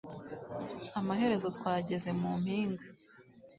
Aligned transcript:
amaherezo 0.99 1.47
twageze 1.57 2.09
mu 2.19 2.31
mpinga 2.41 2.85